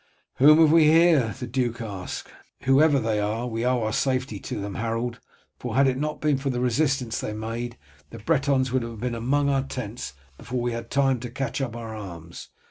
[0.37, 2.27] "Whom have we here?" the duke asked.
[2.63, 5.19] "Whoever they are we owe our safety to them, Harold,
[5.59, 7.77] for had it not been for the resistance they made,
[8.09, 11.75] the Bretons would have been among our tents before we had time to catch up
[11.75, 12.49] our arms.